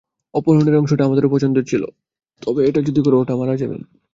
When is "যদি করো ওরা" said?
2.81-3.33